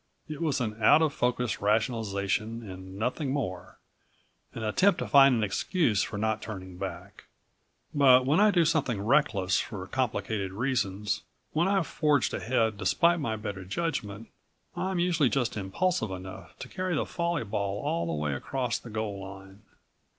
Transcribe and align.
It 0.27 0.41
was 0.41 0.59
an 0.59 0.81
out 0.81 1.03
of 1.03 1.13
focus 1.13 1.61
rationalization 1.61 2.67
and 2.67 2.97
nothing 2.97 3.29
more 3.29 3.77
an 4.55 4.63
attempt 4.63 4.97
to 4.97 5.07
find 5.07 5.35
an 5.35 5.43
excuse 5.43 6.01
for 6.01 6.17
not 6.17 6.41
turning 6.41 6.77
back. 6.77 7.25
But 7.93 8.25
when 8.25 8.39
I 8.39 8.49
do 8.49 8.65
something 8.65 8.99
reckless 8.99 9.59
for 9.59 9.85
complicated 9.85 10.53
reasons, 10.53 11.21
when 11.53 11.67
I've 11.67 11.85
forged 11.85 12.33
ahead 12.33 12.77
despite 12.79 13.19
my 13.19 13.35
better 13.35 13.63
judgment, 13.63 14.29
I'm 14.75 14.97
usually 14.97 15.29
just 15.29 15.55
impulsive 15.55 16.09
enough 16.09 16.57
to 16.57 16.67
carry 16.67 16.95
the 16.95 17.05
folly 17.05 17.43
ball 17.43 17.83
all 17.83 18.07
the 18.07 18.13
way 18.19 18.33
across 18.33 18.79
the 18.79 18.89
goal 18.89 19.21
line. 19.21 19.61